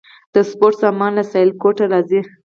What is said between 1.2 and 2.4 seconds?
سیالکوټ راځي؟